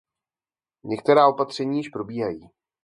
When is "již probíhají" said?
1.77-2.49